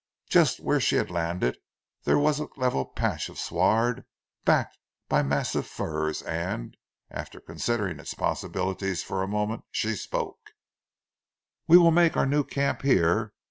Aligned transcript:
Just 0.31 0.59
where 0.59 0.79
she 0.79 0.95
had 0.95 1.11
landed, 1.11 1.59
there 2.05 2.17
was 2.17 2.39
a 2.39 2.47
level 2.57 2.85
patch 2.85 3.29
of 3.29 3.37
sward, 3.37 4.03
backed 4.45 4.79
by 5.07 5.21
massive 5.21 5.67
firs 5.67 6.23
and, 6.23 6.75
after 7.11 7.39
considering 7.39 7.99
its 7.99 8.15
possibilities 8.15 9.03
for 9.03 9.21
a 9.21 9.27
moment 9.27 9.63
she 9.69 9.95
spoke: 9.95 10.53
"We 11.67 11.77
will 11.77 11.91
make 11.91 12.17
our 12.17 12.25
new 12.25 12.43
camp 12.43 12.81
here! 12.81 13.33